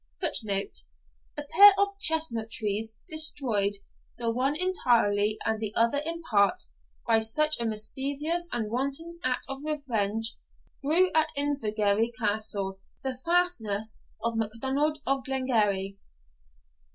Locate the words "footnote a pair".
0.19-1.73